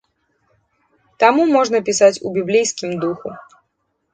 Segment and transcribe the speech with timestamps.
[1.23, 3.29] Таму можна пісаць у біблейскім духу.